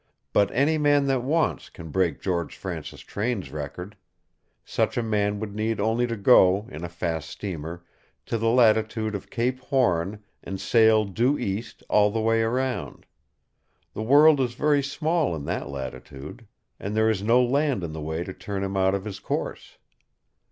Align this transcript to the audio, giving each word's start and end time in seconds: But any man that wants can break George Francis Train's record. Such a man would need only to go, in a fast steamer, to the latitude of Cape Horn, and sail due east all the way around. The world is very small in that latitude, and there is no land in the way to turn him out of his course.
But 0.33 0.49
any 0.51 0.79
man 0.79 1.05
that 1.05 1.21
wants 1.21 1.69
can 1.69 1.89
break 1.91 2.19
George 2.19 2.57
Francis 2.57 3.01
Train's 3.01 3.51
record. 3.51 3.95
Such 4.65 4.97
a 4.97 5.03
man 5.03 5.39
would 5.39 5.53
need 5.55 5.79
only 5.79 6.07
to 6.07 6.17
go, 6.17 6.67
in 6.71 6.83
a 6.83 6.89
fast 6.89 7.29
steamer, 7.29 7.85
to 8.25 8.39
the 8.39 8.49
latitude 8.49 9.13
of 9.13 9.29
Cape 9.29 9.59
Horn, 9.59 10.23
and 10.43 10.59
sail 10.59 11.05
due 11.05 11.37
east 11.37 11.83
all 11.87 12.09
the 12.09 12.19
way 12.19 12.41
around. 12.41 13.05
The 13.93 14.01
world 14.01 14.39
is 14.41 14.55
very 14.55 14.81
small 14.81 15.35
in 15.35 15.45
that 15.45 15.69
latitude, 15.69 16.47
and 16.79 16.95
there 16.95 17.07
is 17.07 17.21
no 17.21 17.43
land 17.43 17.83
in 17.83 17.91
the 17.93 18.01
way 18.01 18.23
to 18.23 18.33
turn 18.33 18.63
him 18.63 18.75
out 18.75 18.95
of 18.95 19.05
his 19.05 19.19
course. 19.19 19.77